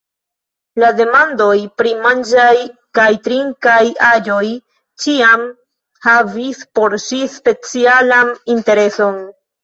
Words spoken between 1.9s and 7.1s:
manĝaj kaj trinkaj aĵoj ĉiam havis por